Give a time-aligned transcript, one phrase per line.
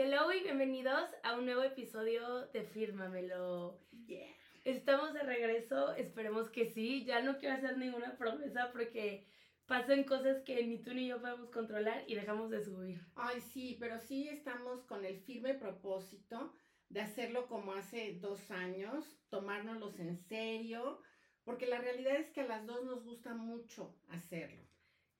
[0.00, 3.80] Hello y bienvenidos a un nuevo episodio de Fírmamelo.
[4.06, 4.32] Yeah.
[4.64, 7.04] Estamos de regreso, esperemos que sí.
[7.04, 9.26] Ya no quiero hacer ninguna promesa porque
[9.66, 13.00] pasan cosas que ni tú ni yo podemos controlar y dejamos de subir.
[13.16, 16.54] Ay, sí, pero sí estamos con el firme propósito
[16.90, 21.02] de hacerlo como hace dos años, tomárnoslos en serio,
[21.42, 24.62] porque la realidad es que a las dos nos gusta mucho hacerlo.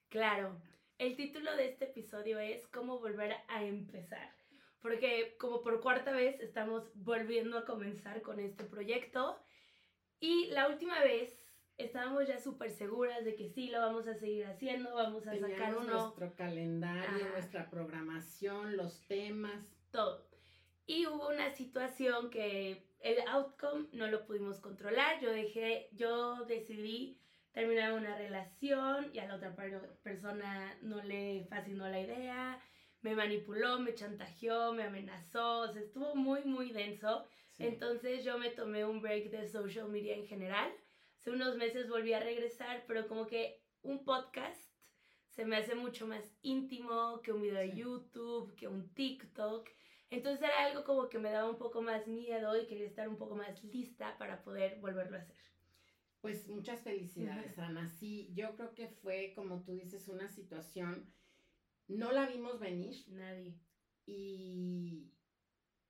[0.09, 0.63] Claro,
[0.99, 4.38] el título de este episodio es Cómo volver a empezar
[4.81, 9.39] porque como por cuarta vez estamos volviendo a comenzar con este proyecto
[10.21, 14.47] y la última vez estábamos ya súper seguras de que sí lo vamos a seguir
[14.47, 15.95] haciendo, vamos a sacar uno.
[15.95, 19.65] nuestro calendario, nuestra programación, los temas.
[19.93, 20.29] Todo.
[20.87, 25.21] Y hubo una situación que el outcome no lo pudimos controlar.
[25.21, 27.21] Yo dejé, yo decidí
[27.53, 29.55] terminar una relación y a la otra
[30.03, 32.61] persona no le fascinó la idea
[33.03, 37.25] me manipuló, me chantajeó, me amenazó, o sea, estuvo muy, muy denso.
[37.59, 40.73] Entonces yo me tomé un break de social media en general.
[41.19, 44.69] Hace unos meses volví a regresar, pero como que un podcast
[45.31, 49.69] se me hace mucho más íntimo que un video de YouTube, que un TikTok.
[50.11, 53.17] Entonces era algo como que me daba un poco más miedo y quería estar un
[53.17, 55.37] poco más lista para poder volverlo a hacer.
[56.21, 57.89] Pues muchas felicidades, Ana.
[57.89, 61.09] Sí, yo creo que fue, como tú dices, una situación
[61.89, 62.95] no la vimos venir.
[63.09, 63.59] Nadie.
[64.07, 65.11] Y,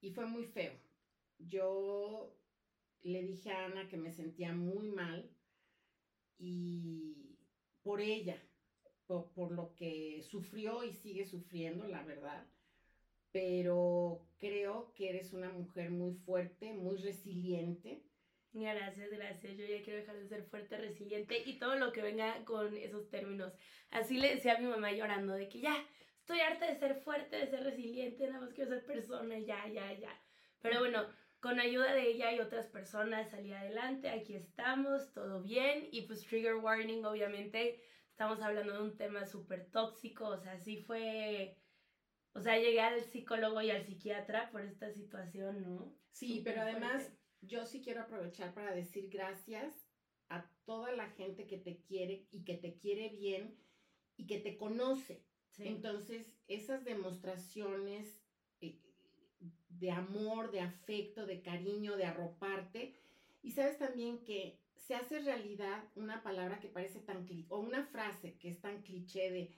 [0.00, 0.72] y fue muy feo.
[1.38, 2.34] Yo
[3.02, 5.30] le dije a Ana que me sentía muy mal
[6.38, 7.36] y
[7.82, 8.40] por ella,
[9.06, 12.46] por, por, lo que sufrió y sigue sufriendo, la verdad.
[13.30, 18.08] Pero creo que eres una mujer muy fuerte, muy resiliente
[18.52, 19.56] Gracias, gracias.
[19.56, 23.08] Yo ya quiero dejar de ser fuerte, resiliente y todo lo que venga con esos
[23.10, 23.52] términos.
[23.90, 25.77] Así le decía a mi mamá llorando de que ya,
[26.18, 29.92] estoy harta de ser fuerte, de ser resiliente, nada más quiero ser persona, ya, ya,
[29.92, 30.20] ya.
[30.60, 31.06] Pero bueno,
[31.40, 36.24] con ayuda de ella y otras personas salí adelante, aquí estamos, todo bien y pues
[36.27, 37.80] trigger warning, obviamente
[38.11, 41.56] estamos hablando de un tema súper tóxico, o sea, sí fue...
[42.34, 45.96] O sea, llegué al psicólogo y al psiquiatra por esta situación, ¿no?
[46.11, 49.74] Sí, pero además yo sí quiero aprovechar para decir gracias
[50.28, 53.56] a toda la gente que te quiere y que te quiere bien
[54.16, 55.24] y que te conoce.
[55.58, 58.20] Entonces, esas demostraciones
[58.60, 58.78] eh,
[59.68, 62.94] de amor, de afecto, de cariño, de arroparte.
[63.42, 67.84] Y sabes también que se hace realidad una palabra que parece tan cliché, o una
[67.86, 69.52] frase que es tan cliché de,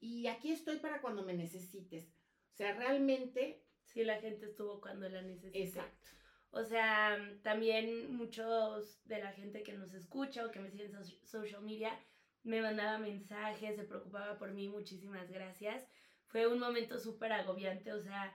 [0.00, 2.04] y aquí estoy para cuando me necesites.
[2.52, 3.62] O sea, realmente...
[3.84, 5.64] Sí, la gente estuvo cuando la necesité.
[5.64, 6.08] Exacto.
[6.52, 11.04] O sea, también muchos de la gente que nos escucha o que me sigue en
[11.04, 11.96] social media
[12.42, 15.86] me mandaba mensajes, se preocupaba por mí, muchísimas gracias.
[16.26, 18.32] Fue un momento súper agobiante, o sea,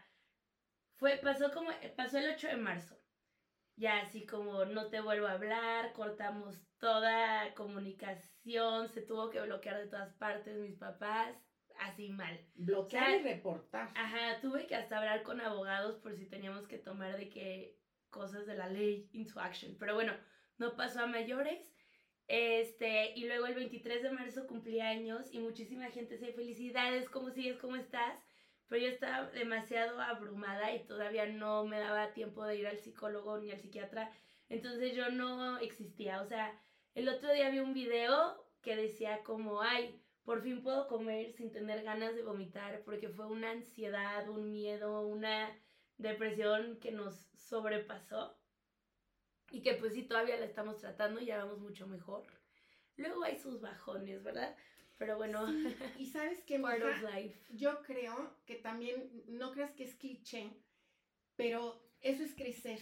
[0.97, 2.97] fue, pasó como, pasó el 8 de marzo.
[3.77, 9.77] Ya así como no te vuelvo a hablar, cortamos toda comunicación, se tuvo que bloquear
[9.77, 11.35] de todas partes mis papás,
[11.79, 12.39] así mal.
[12.53, 13.91] Bloquear y reportar.
[13.95, 17.77] Ajá, tuve que hasta hablar con abogados por si teníamos que tomar de que
[18.15, 19.75] cosas de la ley into action.
[19.77, 20.13] Pero bueno,
[20.57, 21.59] no pasó a mayores.
[22.27, 27.29] Este, y luego el 23 de marzo cumplí años y muchísima gente se felicidades, ¿cómo
[27.29, 27.57] sigues?
[27.59, 28.17] ¿Cómo estás?
[28.67, 33.37] Pero yo estaba demasiado abrumada y todavía no me daba tiempo de ir al psicólogo
[33.37, 34.11] ni al psiquiatra.
[34.49, 36.21] Entonces yo no existía.
[36.21, 36.59] O sea,
[36.95, 41.51] el otro día vi un video que decía como, ay, por fin puedo comer sin
[41.51, 45.55] tener ganas de vomitar porque fue una ansiedad, un miedo, una
[45.97, 48.37] depresión que nos sobrepasó
[49.51, 52.25] y que pues sí todavía la estamos tratando y ya vamos mucho mejor.
[52.97, 54.55] Luego hay sus bajones, ¿verdad?
[54.97, 55.45] Pero bueno.
[55.97, 56.57] Y sabes que
[57.49, 60.51] yo creo que también, no creas que es cliché,
[61.35, 62.79] pero eso es crecer.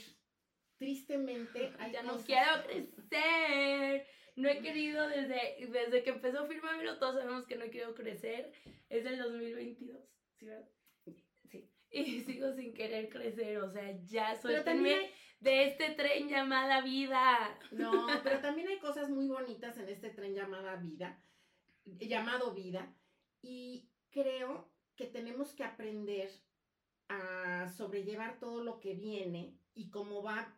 [0.77, 4.07] Tristemente, ya no quiero crecer.
[4.35, 8.51] No he querido desde, desde que empezó Firmamelo, todos sabemos que no he querido crecer.
[8.89, 10.01] Es el 2022,
[10.37, 10.67] ¿sí verdad?
[11.93, 17.59] Y sigo sin querer crecer, o sea, ya suéltenme de este tren llamada vida.
[17.71, 21.21] No, pero también hay cosas muy bonitas en este tren llamada vida,
[21.85, 22.95] llamado vida,
[23.43, 26.31] y creo que tenemos que aprender
[27.09, 30.57] a sobrellevar todo lo que viene y cómo va,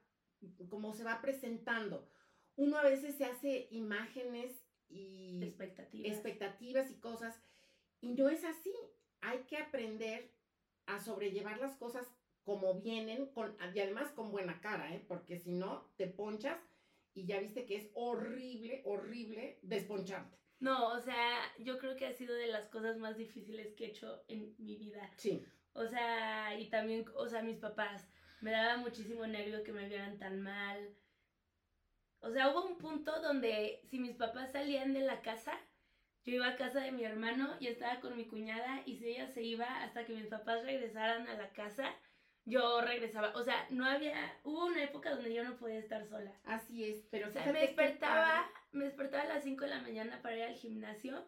[0.70, 2.08] cómo se va presentando.
[2.56, 7.42] Uno a veces se hace imágenes y expectativas, expectativas y cosas,
[8.00, 8.74] y no es así.
[9.20, 10.32] Hay que aprender
[10.88, 12.08] a sobrellevar las cosas
[12.44, 15.04] como vienen con, y además con buena cara, ¿eh?
[15.08, 16.60] porque si no, te ponchas
[17.14, 20.38] y ya viste que es horrible, horrible desponcharte.
[20.60, 23.90] No, o sea, yo creo que ha sido de las cosas más difíciles que he
[23.90, 25.12] hecho en mi vida.
[25.18, 25.44] Sí.
[25.74, 28.08] O sea, y también, o sea, mis papás,
[28.42, 30.96] me daba muchísimo nervio que me vieran tan mal.
[32.20, 35.60] O sea, hubo un punto donde si mis papás salían de la casa,
[36.25, 39.27] yo iba a casa de mi hermano y estaba con mi cuñada y si ella
[39.27, 41.95] se iba hasta que mis papás regresaran a la casa,
[42.45, 43.31] yo regresaba.
[43.36, 46.33] O sea, no había, hubo una época donde yo no podía estar sola.
[46.44, 50.22] Así es, pero o sea, me despertaba, me despertaba a las 5 de la mañana
[50.24, 51.27] para ir al gimnasio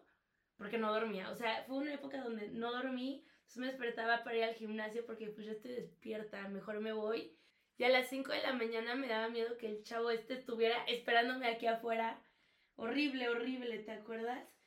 [0.56, 1.30] porque no dormía.
[1.30, 5.06] O sea, fue una época donde no dormí, entonces me despertaba para ir al gimnasio
[5.06, 7.36] porque pues ya estoy despierta, mejor me voy.
[7.76, 10.82] Y a las 5 de la mañana me daba miedo que el chavo este estuviera
[10.86, 12.20] esperándome aquí afuera.
[12.74, 14.57] Horrible, horrible, ¿te acuerdas?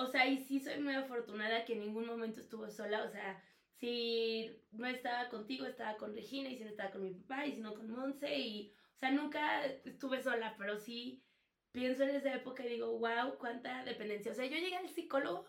[0.00, 3.04] O sea, y sí soy muy afortunada que en ningún momento estuvo sola.
[3.04, 3.42] O sea,
[3.74, 7.52] si no estaba contigo, estaba con Regina, y si no estaba con mi papá, y
[7.52, 11.22] si no con Monse, y, o sea, nunca estuve sola, pero sí
[11.70, 14.32] pienso en esa época y digo, wow, cuánta dependencia.
[14.32, 15.44] O sea, yo llegué al psicólogo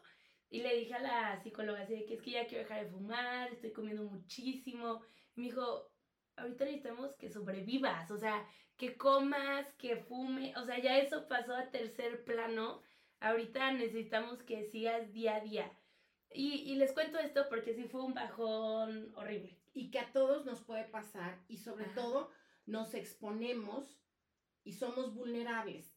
[0.50, 2.92] y le dije a la psicóloga así de que es que ya quiero dejar de
[2.92, 5.02] fumar, estoy comiendo muchísimo.
[5.36, 5.90] Y me dijo,
[6.36, 8.46] ahorita necesitamos que sobrevivas, o sea,
[8.76, 12.82] que comas, que fume, o sea, ya eso pasó a tercer plano
[13.22, 15.72] Ahorita necesitamos que sigas día a día.
[16.34, 19.60] Y, les cuento esto porque sí fue un bajón horrible.
[19.74, 22.32] Y que a todos nos puede pasar y sobre todo
[22.66, 24.02] nos exponemos
[24.64, 25.96] y somos vulnerables.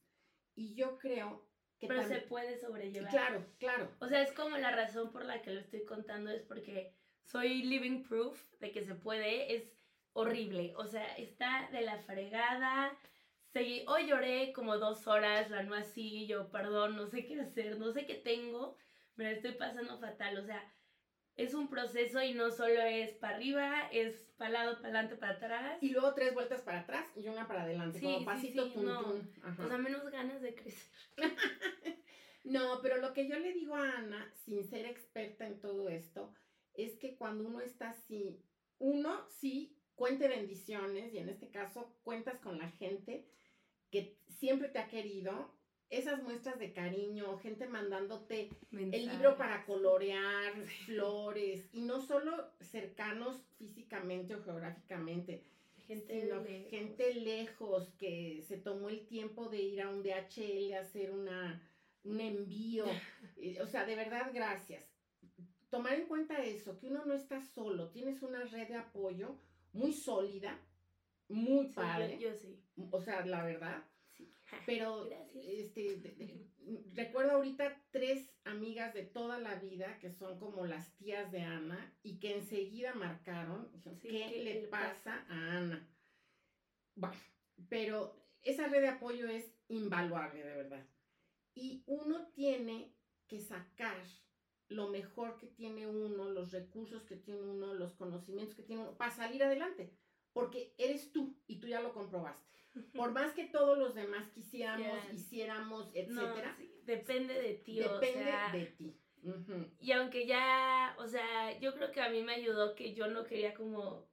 [0.54, 1.48] Y yo creo
[1.78, 1.88] que...
[1.88, 3.10] Pero se puede sobrellevar.
[3.10, 3.90] Claro, claro.
[4.00, 6.94] O sea, es como la razón por la que lo estoy contando es porque
[7.24, 9.54] soy living proof de que se puede.
[9.54, 9.72] Es
[10.12, 10.74] horrible.
[10.76, 12.96] O sea, está de la fregada
[13.54, 17.78] Seguí, hoy lloré como dos horas, la no así, yo, perdón, no sé qué hacer,
[17.78, 18.76] no sé qué tengo,
[19.14, 20.60] me estoy pasando fatal, o sea,
[21.36, 25.34] es un proceso y no solo es para arriba, es para lado, para adelante, para
[25.34, 25.78] atrás.
[25.80, 29.22] Y luego tres vueltas para atrás y una para adelante, como pasito sí, no.
[29.56, 30.90] O sea, menos ganas de crecer.
[32.42, 36.34] no, pero lo que yo le digo a Ana, sin ser experta en todo esto,
[36.74, 38.42] es que cuando uno está así,
[38.80, 43.28] uno sí cuente bendiciones y en este caso cuentas con la gente
[43.94, 45.52] que siempre te ha querido,
[45.88, 50.52] esas muestras de cariño, gente mandándote el libro para colorear,
[50.86, 55.44] flores, y no solo cercanos físicamente o geográficamente,
[55.86, 56.70] gente sino lejos.
[56.70, 61.62] gente lejos que se tomó el tiempo de ir a un DHL a hacer una,
[62.02, 62.84] un envío.
[63.36, 64.84] Eh, o sea, de verdad, gracias.
[65.68, 69.36] Tomar en cuenta eso, que uno no está solo, tienes una red de apoyo
[69.72, 70.58] muy sólida,
[71.34, 72.18] muy padre.
[72.18, 72.62] Yo, sí.
[72.90, 73.84] O sea, la verdad.
[74.16, 74.32] Sí.
[74.66, 76.48] Pero, este,
[76.94, 81.92] recuerdo ahorita tres amigas de toda la vida que son como las tías de Ana
[82.02, 83.68] y que enseguida marcaron,
[84.00, 85.88] ¿qué, le pasa a Ana?
[86.96, 87.16] Bueno,
[87.68, 90.86] pero esa red de apoyo es invaluable, de verdad.
[91.54, 92.94] Y uno tiene
[93.26, 93.96] que sacar
[94.68, 98.96] lo mejor que tiene uno, los recursos que tiene uno, los conocimientos que tiene uno,
[98.96, 99.92] para salir adelante
[100.34, 102.44] porque eres tú y tú ya lo comprobaste.
[102.92, 106.58] Por más que todos los demás quisiéramos, hiciéramos, etcétera.
[106.82, 107.78] depende de ti.
[107.78, 109.00] Depende de ti.
[109.80, 113.24] Y aunque ya, o sea, yo creo que a mí me ayudó que yo no
[113.24, 114.06] quería como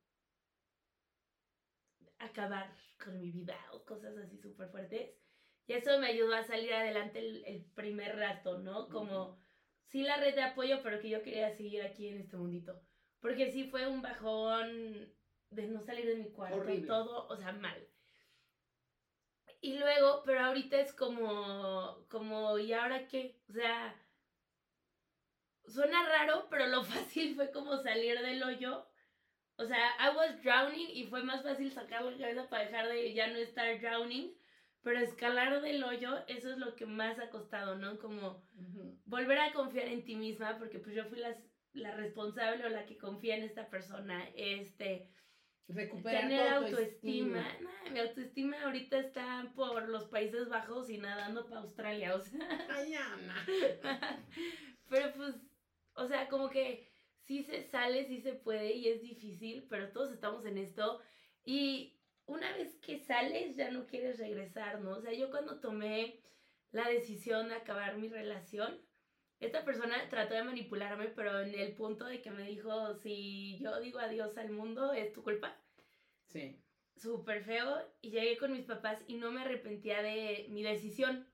[2.20, 2.74] acabar
[3.04, 5.10] con mi vida o cosas así súper fuertes.
[5.66, 8.90] Y eso me ayudó a salir adelante el, primer rato, ¿no?
[8.90, 9.40] Como,
[9.86, 12.80] sí la red de apoyo, pero que yo quería seguir aquí en este mundito.
[13.20, 15.12] Porque sí fue un bajón
[15.52, 17.88] de no salir de mi cuarto y todo, o sea, mal.
[19.60, 23.40] Y luego, pero ahorita es como, como, ¿y ahora qué?
[23.48, 23.96] O sea,
[25.68, 28.88] suena raro, pero lo fácil fue como salir del hoyo.
[29.58, 33.14] O sea, I was drowning y fue más fácil sacar la cabeza para dejar de
[33.14, 34.36] ya no estar drowning.
[34.84, 38.00] Pero escalar del hoyo, eso es lo que más ha costado, ¿no?
[38.00, 38.44] Como
[39.06, 41.38] volver a confiar en ti misma, porque pues yo fui la,
[41.74, 44.28] la responsable o la que confía en esta persona.
[44.34, 45.12] Este,
[45.68, 47.46] Recuperar tener autoestima.
[47.92, 52.68] mi autoestima ahorita está por los Países Bajos y nadando para Australia, o sea.
[52.70, 52.94] Ay,
[54.90, 55.36] pero pues,
[55.94, 56.92] o sea, como que
[57.22, 61.00] sí se sale, sí se puede y es difícil, pero todos estamos en esto.
[61.46, 64.92] Y una vez que sales ya no quieres regresar, ¿no?
[64.92, 66.20] O sea, yo cuando tomé
[66.72, 68.80] la decisión de acabar mi relación,
[69.42, 73.80] esta persona trató de manipularme, pero en el punto de que me dijo, si yo
[73.80, 75.60] digo adiós al mundo, es tu culpa.
[76.28, 76.64] Sí.
[76.96, 77.82] Súper feo.
[78.02, 81.28] Y llegué con mis papás y no me arrepentía de mi decisión.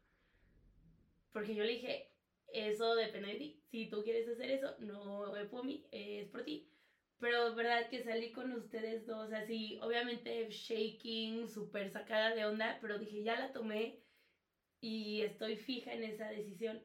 [1.34, 2.14] Porque yo le dije,
[2.48, 3.62] eso depende de ti.
[3.70, 6.72] Si tú quieres hacer eso, no es por mí, es por ti.
[7.20, 13.00] Pero verdad que salí con ustedes dos así, obviamente shaking, súper sacada de onda, pero
[13.00, 14.00] dije, ya la tomé
[14.80, 16.82] y estoy fija en esa decisión.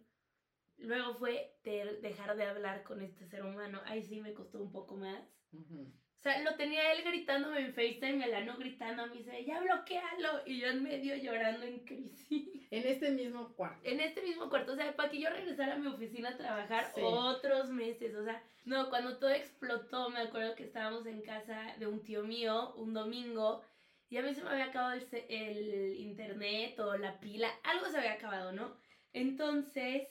[0.78, 3.80] Luego fue dejar de hablar con este ser humano.
[3.86, 5.22] Ahí sí me costó un poco más.
[5.54, 9.60] O sea, lo tenía él gritándome en FaceTime, el ano gritando a mí, se ya
[9.60, 10.42] bloquealo.
[10.46, 12.68] Y yo en medio llorando en crisis.
[12.70, 13.80] En este mismo cuarto.
[13.82, 14.72] En este mismo cuarto.
[14.72, 18.14] O sea, para que yo regresara a mi oficina a trabajar otros meses.
[18.14, 22.22] O sea, no, cuando todo explotó, me acuerdo que estábamos en casa de un tío
[22.22, 23.62] mío un domingo.
[24.08, 27.50] Y a mí se me había acabado el, el internet o la pila.
[27.64, 28.76] Algo se había acabado, ¿no?
[29.12, 30.08] Entonces,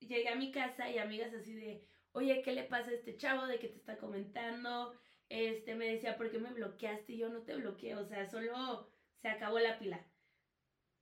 [0.00, 3.46] llegué a mi casa y amigas así de, oye, ¿qué le pasa a este chavo
[3.46, 4.98] de que te está comentando?
[5.28, 7.12] este, me decía, ¿por qué me bloqueaste?
[7.12, 8.90] Y yo no te bloqueé, o sea, solo
[9.20, 10.04] se acabó la pila.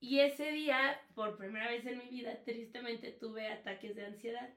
[0.00, 4.54] Y ese día, por primera vez en mi vida, tristemente tuve ataques de ansiedad.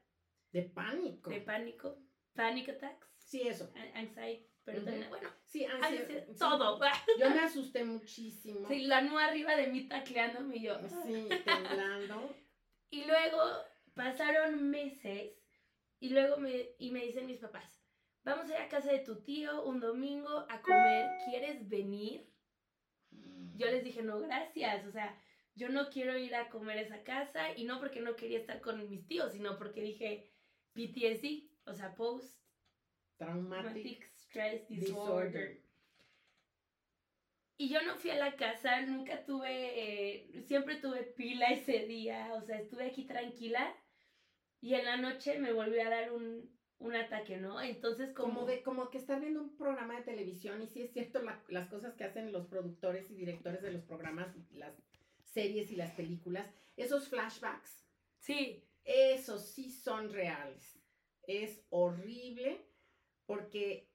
[0.51, 1.29] De pánico.
[1.29, 1.97] De pánico.
[2.33, 3.07] Panic attacks.
[3.17, 3.71] Sí, eso.
[3.93, 4.45] Anxiety.
[4.65, 5.29] Pero bueno.
[5.45, 6.25] Sí, ansiedad.
[6.37, 6.79] Todo.
[7.19, 8.67] Yo me asusté muchísimo.
[8.67, 10.77] Sí, la nube arriba de mí tacleándome y yo.
[11.03, 12.35] Sí, temblando.
[12.89, 13.39] y luego
[13.99, 15.33] pasaron meses
[15.99, 17.83] y luego me, y me dicen mis papás,
[18.23, 22.25] vamos a ir a casa de tu tío un domingo a comer, ¿quieres venir?
[23.57, 25.21] Yo les dije, no, gracias, o sea,
[25.53, 28.61] yo no quiero ir a comer a esa casa y no porque no quería estar
[28.61, 30.31] con mis tíos, sino porque dije
[30.75, 32.41] PTSD, o sea, Post
[33.17, 35.61] Traumatic Stress Disorder.
[37.57, 42.31] Y yo no fui a la casa, nunca tuve, eh, siempre tuve pila ese día,
[42.35, 43.75] o sea, estuve aquí tranquila
[44.61, 46.49] y en la noche me volvió a dar un,
[46.79, 47.61] un ataque, ¿no?
[47.61, 48.33] Entonces como...
[48.33, 51.69] Como, de, como que estar viendo un programa de televisión y sí es cierto las
[51.69, 54.73] cosas que hacen los productores y directores de los programas, las
[55.23, 57.85] series y las películas, esos flashbacks.
[58.19, 58.65] Sí.
[58.83, 60.79] Esos sí son reales.
[61.27, 62.65] Es horrible
[63.25, 63.89] porque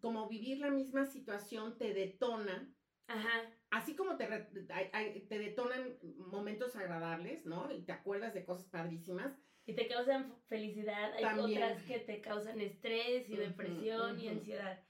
[0.00, 2.74] como vivir la misma situación te detona.
[3.06, 3.50] Ajá.
[3.70, 7.70] Así como te, te detonan momentos agradables, ¿no?
[7.70, 9.32] Y te acuerdas de cosas padrísimas
[9.66, 14.82] y te causan felicidad, hay otras que te causan estrés y depresión y ansiedad.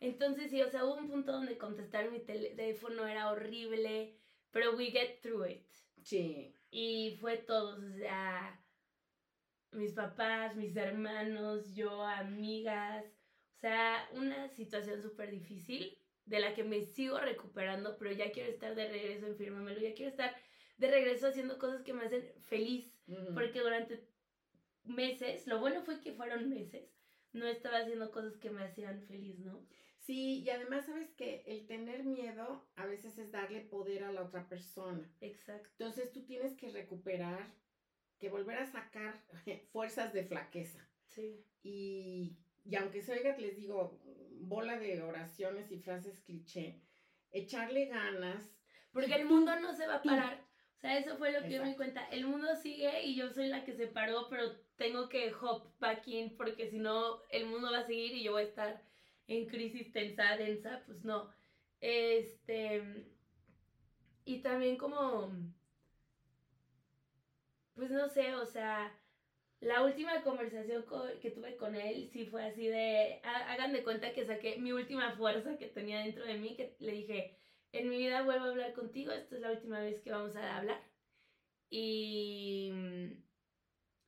[0.00, 4.16] Entonces, sí, o sea, hubo un punto donde contestar mi teléfono era horrible,
[4.50, 5.66] pero we get through it.
[6.02, 6.54] Sí.
[6.70, 8.58] Y fue todos, o sea,
[9.72, 13.04] mis papás, mis hermanos, yo, amigas,
[13.56, 18.48] o sea, una situación súper difícil de la que me sigo recuperando, pero ya quiero
[18.48, 20.34] estar de regreso en Firmamelo, ya quiero estar
[20.78, 22.96] de regreso haciendo cosas que me hacen feliz,
[23.34, 24.09] porque durante
[24.84, 26.88] meses, lo bueno fue que fueron meses,
[27.32, 29.66] no estaba haciendo cosas que me hacían feliz, ¿no?
[29.98, 34.22] Sí, y además sabes que el tener miedo a veces es darle poder a la
[34.22, 35.08] otra persona.
[35.20, 35.68] Exacto.
[35.78, 37.54] Entonces tú tienes que recuperar,
[38.18, 39.22] que volver a sacar
[39.72, 40.80] fuerzas de flaqueza.
[41.06, 41.44] Sí.
[41.62, 44.00] Y, y aunque se oiga, les digo,
[44.40, 46.82] bola de oraciones y frases cliché,
[47.30, 48.50] echarle ganas.
[48.92, 50.49] Porque el mundo no se va a parar.
[50.80, 52.06] O sea, eso fue lo que yo me di cuenta.
[52.06, 56.08] El mundo sigue y yo soy la que se paró, pero tengo que hop back
[56.08, 58.82] in porque si no, el mundo va a seguir y yo voy a estar
[59.26, 60.82] en crisis tensa, densa.
[60.86, 61.30] Pues no.
[61.82, 63.04] Este.
[64.24, 65.30] Y también como.
[67.74, 68.96] Pues no sé, o sea.
[69.60, 70.86] La última conversación
[71.20, 73.20] que tuve con él sí fue así de.
[73.22, 76.92] Hagan de cuenta que saqué mi última fuerza que tenía dentro de mí, que le
[76.92, 77.39] dije
[77.72, 80.56] en mi vida vuelvo a hablar contigo, esta es la última vez que vamos a
[80.58, 80.80] hablar.
[81.68, 83.22] Y mm,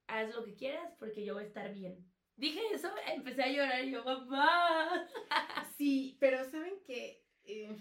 [0.09, 2.04] haz lo que quieras porque yo voy a estar bien.
[2.37, 5.09] Dije eso, empecé a llorar y yo, papá.
[5.76, 7.76] Sí, pero saben que eh,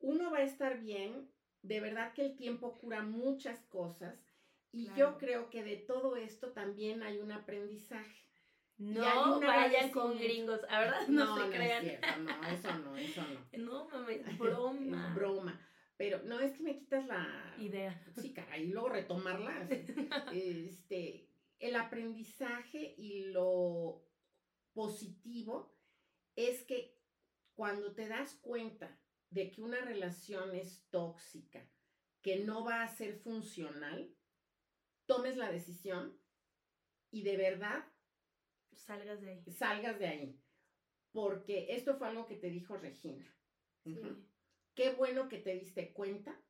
[0.00, 1.30] uno va a estar bien,
[1.62, 4.18] de verdad que el tiempo cura muchas cosas
[4.70, 8.23] y yo creo que de todo esto también hay un aprendizaje.
[8.78, 12.24] No vayan con gringos, a verdad no, se crean.
[12.24, 13.40] no, eso no, eso no.
[13.64, 15.08] No, mamá, es broma.
[15.08, 15.60] es broma.
[15.96, 18.04] Pero no es que me quitas la idea.
[18.20, 19.68] Sí, caray, y luego retomarla.
[20.32, 24.04] este, el aprendizaje y lo
[24.72, 25.78] positivo
[26.34, 26.98] es que
[27.54, 28.98] cuando te das cuenta
[29.30, 31.64] de que una relación es tóxica,
[32.22, 34.12] que no va a ser funcional,
[35.06, 36.18] tomes la decisión
[37.12, 37.84] y de verdad
[38.76, 39.44] salgas de ahí.
[39.52, 40.40] Salgas de ahí.
[41.12, 43.24] Porque esto fue algo que te dijo Regina.
[44.74, 46.40] Qué bueno que te diste cuenta.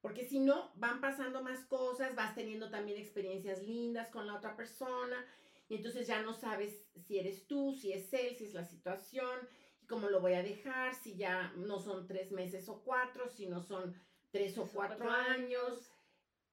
[0.00, 4.56] Porque si no, van pasando más cosas, vas teniendo también experiencias lindas con la otra
[4.56, 5.24] persona.
[5.68, 9.48] Y entonces ya no sabes si eres tú, si es él, si es la situación,
[9.80, 13.46] y cómo lo voy a dejar, si ya no son tres meses o cuatro, si
[13.46, 13.94] no son
[14.30, 15.91] tres o cuatro, años.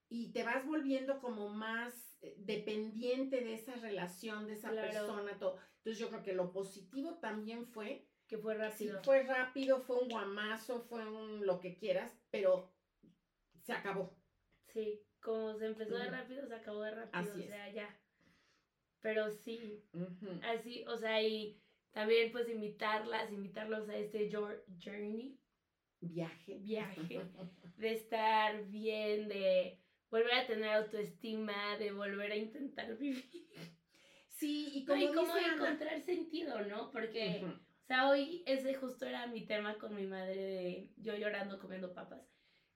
[0.09, 5.57] Y te vas volviendo como más eh, dependiente de esa relación, de esa persona, todo.
[5.77, 8.07] Entonces yo creo que lo positivo también fue...
[8.27, 9.01] Que fue rápido.
[9.03, 12.71] fue rápido, fue un guamazo, fue un lo que quieras, pero
[13.63, 14.15] se acabó.
[14.67, 17.99] Sí, como se empezó de rápido, se acabó de rápido, o sea, ya.
[19.01, 19.83] Pero sí,
[20.43, 21.59] así, o sea, y
[21.91, 25.39] también pues invitarlas, invitarlos a este journey.
[26.01, 26.59] Viaje.
[26.59, 27.21] Viaje.
[27.77, 29.78] De estar bien, de
[30.09, 33.47] volver a tener autoestima, de volver a intentar vivir.
[34.29, 36.91] Sí, y como, cómo encontrar sentido, ¿no?
[36.91, 41.59] Porque, o sea, hoy ese justo era mi tema con mi madre de yo llorando
[41.59, 42.21] comiendo papas.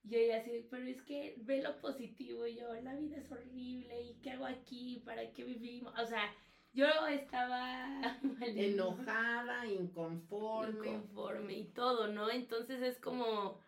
[0.06, 4.02] Y ella así, pero es que ve lo positivo, y yo, la vida es horrible,
[4.02, 5.02] ¿y qué hago aquí?
[5.06, 5.94] ¿Para qué vivimos?
[5.98, 6.30] O sea,
[6.74, 10.88] yo estaba enojada, inconforme.
[10.88, 12.30] Inconforme y todo, ¿no?
[12.30, 13.58] Entonces es como,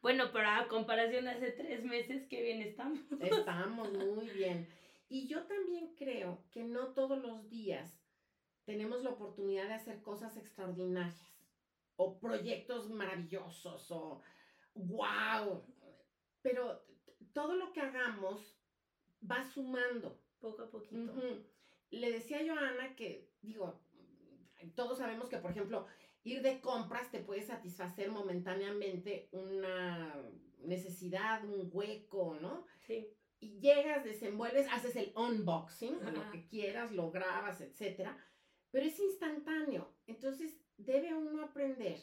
[0.00, 3.00] bueno, pero a comparación de hace tres meses, qué bien estamos.
[3.20, 4.68] Estamos muy bien.
[5.08, 7.98] Y yo también creo que no todos los días
[8.64, 11.34] tenemos la oportunidad de hacer cosas extraordinarias
[11.96, 14.22] o proyectos maravillosos o
[14.74, 15.64] wow.
[16.42, 16.84] Pero
[17.32, 18.56] todo lo que hagamos
[19.28, 20.20] va sumando.
[20.38, 21.12] Poco a poquito.
[21.90, 23.80] Le decía yo a Ana que, digo,
[24.76, 25.86] todos sabemos que, por ejemplo,
[26.28, 30.14] ir de compras te puede satisfacer momentáneamente una
[30.58, 32.66] necesidad, un hueco, ¿no?
[32.86, 38.16] Sí y llegas, desenvuelves, haces el unboxing, lo que quieras, lo grabas, etcétera,
[38.70, 39.94] pero es instantáneo.
[40.06, 42.00] Entonces, debe uno aprender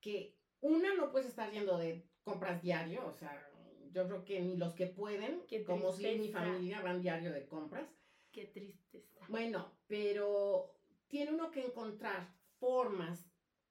[0.00, 3.46] que una no puedes estar yendo de compras diario, o sea,
[3.92, 7.88] yo creo que ni los que pueden, como si mi familia van diario de compras.
[8.32, 9.26] Qué tristeza.
[9.28, 10.74] Bueno, pero
[11.08, 13.28] tiene uno que encontrar formas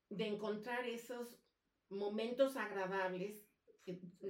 [0.09, 1.39] de encontrar esos
[1.89, 3.47] momentos agradables.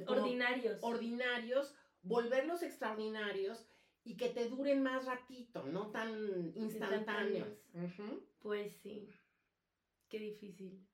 [0.06, 0.78] Ordinarios.
[0.84, 3.68] Ordinarios volverlos extraordinarios
[4.04, 7.48] y que te duren más ratito, no tan instantáneos.
[8.40, 9.10] Pues sí,
[10.08, 10.88] qué difícil.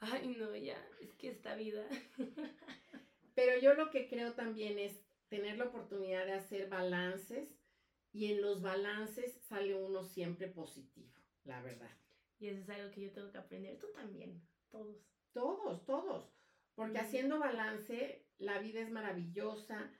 [0.00, 1.86] Ay, no, ya, es que esta vida.
[3.34, 7.48] Pero yo lo que creo también es tener la oportunidad de hacer balances
[8.12, 11.12] y en los balances sale uno siempre positivo,
[11.44, 11.90] la verdad.
[12.38, 14.96] Y eso es algo que yo tengo que aprender, tú también, todos.
[15.32, 16.32] Todos, todos,
[16.74, 19.92] porque haciendo balance la vida es maravillosa,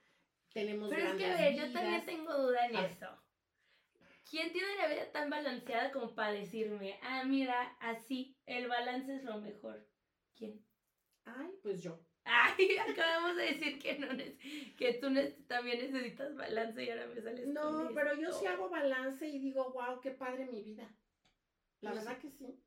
[0.52, 3.06] tenemos Pero es que, a ver, yo también tengo duda en eso.
[4.30, 9.24] ¿Quién tiene la vida tan balanceada como para decirme, ah, mira, así, el balance es
[9.24, 9.86] lo mejor?
[10.36, 10.64] ¿Quién?
[11.24, 11.98] Ay, pues yo.
[12.24, 14.08] Ay, acabamos de decir que no
[14.76, 15.08] que tú
[15.46, 19.72] también necesitas balance y ahora me sales No, pero yo sí hago balance y digo,
[19.72, 20.94] wow, qué padre mi vida.
[21.80, 22.60] La verdad que sí.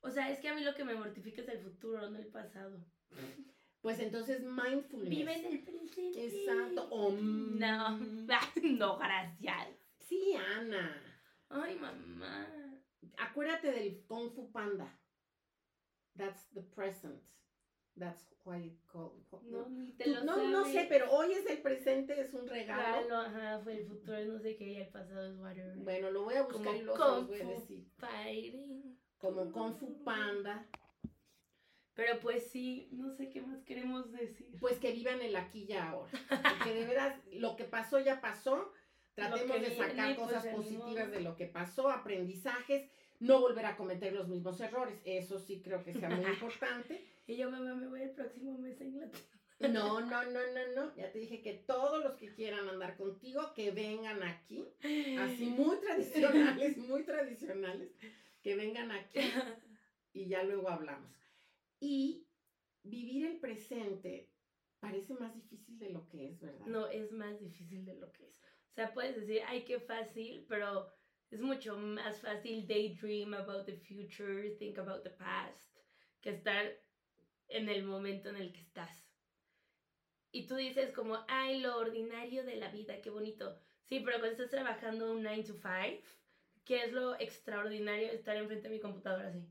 [0.00, 2.28] O sea, es que a mí lo que me mortifica es el futuro, no el
[2.28, 2.84] pasado.
[3.80, 5.10] Pues entonces mindfulness.
[5.10, 6.26] Vive en el presente.
[6.26, 6.88] Exacto.
[7.10, 7.98] no,
[8.62, 9.68] no, gracias.
[10.00, 11.02] Sí, Ana.
[11.48, 12.48] Ay, mamá.
[13.18, 14.98] Acuérdate del Kung Fu Panda.
[16.16, 17.22] That's the present.
[17.96, 19.24] That's why it called.
[19.42, 23.06] No, ni te lo no, no sé, pero hoy es el presente, es un regalo.
[23.06, 25.76] Claro, ajá, fue el futuro, no sé qué, y el pasado es whatever.
[25.78, 27.77] Bueno, lo voy a buscar y lo voy a decir.
[27.98, 28.98] Fighting.
[29.18, 30.66] Como Kung Fu Panda.
[31.94, 34.46] Pero pues sí, no sé qué más queremos decir.
[34.60, 36.10] Pues que vivan el aquí y ahora.
[36.28, 38.72] Porque de veras, lo que pasó ya pasó.
[39.14, 44.12] Tratemos de sacar pues, cosas positivas de lo que pasó, aprendizajes, no volver a cometer
[44.12, 45.00] los mismos errores.
[45.04, 47.04] Eso sí creo que sea muy importante.
[47.26, 49.37] y yo, mamá, me voy el próximo mes a Inglaterra.
[49.60, 50.94] No, no, no, no, no.
[50.96, 54.64] Ya te dije que todos los que quieran andar contigo, que vengan aquí.
[55.18, 57.90] Así muy tradicionales, muy tradicionales.
[58.42, 59.20] Que vengan aquí.
[60.12, 61.12] Y ya luego hablamos.
[61.80, 62.26] Y
[62.84, 64.30] vivir el presente
[64.78, 66.66] parece más difícil de lo que es, ¿verdad?
[66.66, 68.40] No, es más difícil de lo que es.
[68.70, 70.88] O sea, puedes decir, ay, qué fácil, pero
[71.30, 75.76] es mucho más fácil daydream about the future, think about the past,
[76.20, 76.64] que estar
[77.48, 79.07] en el momento en el que estás.
[80.30, 83.58] Y tú dices como, ay, lo ordinario de la vida, qué bonito.
[83.84, 86.02] Sí, pero cuando estás trabajando un 9 to 5,
[86.64, 89.46] ¿qué es lo extraordinario de estar enfrente de mi computadora así?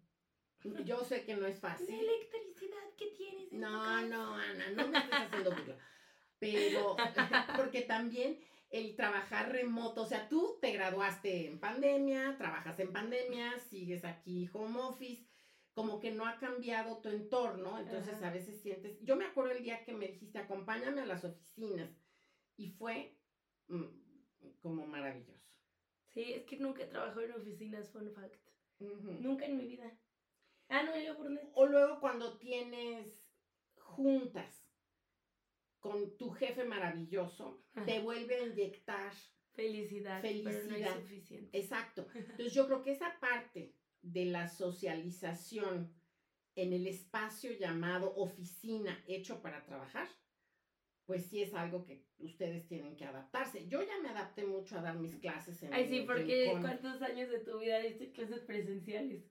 [0.83, 1.87] Yo sé que no es fácil.
[1.87, 3.51] La electricidad que tienes.
[3.51, 5.77] En no, no, Ana, no me estés haciendo burla.
[6.39, 6.95] Pero,
[7.57, 13.57] porque también el trabajar remoto, o sea, tú te graduaste en pandemia, trabajas en pandemia,
[13.59, 15.26] sigues aquí home office,
[15.77, 19.61] como que no ha cambiado tu entorno, entonces a veces sientes, yo me acuerdo el
[19.61, 21.87] día que me dijiste, acompáñame a las oficinas,
[22.55, 23.15] y fue
[23.67, 23.85] mm,
[24.59, 25.47] como maravilloso.
[26.07, 28.41] Sí, es que nunca he trabajado en oficinas, fun fact.
[28.79, 29.95] Nunca en mi vida.
[30.69, 31.15] Ah, no, yo
[31.53, 33.23] O luego cuando tienes
[33.75, 34.67] juntas
[35.79, 39.13] con tu jefe maravilloso, te vuelve a inyectar
[39.53, 40.95] felicidad, felicidad.
[40.95, 41.55] suficiente.
[41.55, 42.07] Exacto.
[42.15, 45.93] Entonces yo creo que esa parte de la socialización
[46.55, 50.07] en el espacio llamado oficina hecho para trabajar,
[51.05, 53.67] pues sí es algo que ustedes tienen que adaptarse.
[53.67, 57.29] Yo ya me adapté mucho a dar mis clases en Ay, sí, porque ¿cuántos años
[57.29, 59.23] de tu vida diste clases presenciales?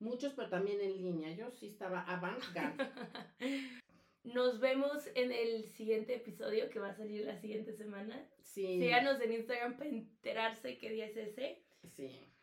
[0.00, 1.34] Muchos, pero también en línea.
[1.34, 2.90] Yo sí estaba avant-garde.
[4.24, 8.28] Nos vemos en el siguiente episodio que va a salir la siguiente semana.
[8.40, 8.80] Sí.
[8.80, 11.62] Síganos en Instagram para enterarse qué día es ese.
[11.94, 12.33] Sí.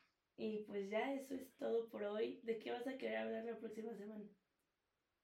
[0.42, 2.40] Y pues ya eso es todo por hoy.
[2.42, 4.26] ¿De qué vas a querer hablar la próxima semana?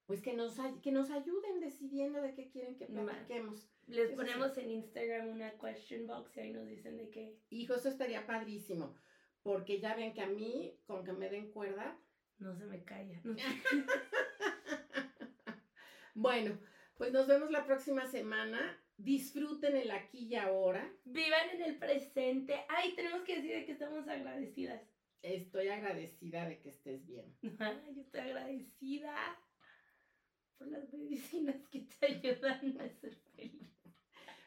[0.06, 3.68] Pues que nos, que nos ayuden decidiendo de qué quieren que platiquemos.
[3.88, 7.36] Les ponemos en Instagram una question box y ahí nos dicen de qué.
[7.50, 8.96] Hijo, eso estaría padrísimo.
[9.42, 12.00] Porque ya ven que a mí, con que me den cuerda.
[12.38, 13.20] No se me calla.
[16.20, 16.58] Bueno,
[16.98, 18.76] pues nos vemos la próxima semana.
[18.98, 20.92] Disfruten el aquí y ahora.
[21.06, 22.56] Vivan en el presente.
[22.70, 24.82] Ay, tenemos que decir que estamos agradecidas.
[25.22, 27.36] Estoy agradecida de que estés bien.
[27.60, 29.38] Ay, yo estoy agradecida
[30.58, 33.68] por las medicinas que te ayudan a ser feliz.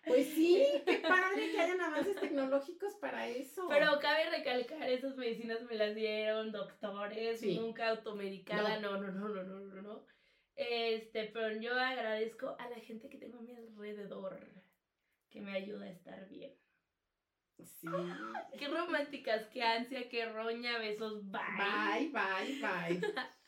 [0.06, 3.66] Pues sí, qué padre que hayan avances tecnológicos para eso.
[3.68, 9.42] Pero cabe recalcar, esas medicinas me las dieron doctores, nunca automedicada, no, no, no, no,
[9.44, 10.06] no, no, no.
[10.56, 14.38] Este, pero yo agradezco a la gente que tengo a mi alrededor,
[15.30, 16.52] que me ayuda a estar bien.
[17.64, 17.88] Sí.
[18.58, 21.40] Qué románticas, qué ansia, qué roña, besos, bye.
[21.56, 23.00] Bye, bye, bye.